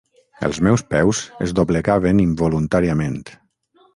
Els 0.45 0.59
meus 0.67 0.83
peus 0.93 1.19
es 1.49 1.53
doblegaven 1.59 2.23
involuntàriament. 2.25 3.21